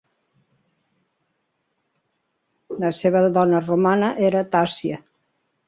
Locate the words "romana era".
3.69-4.45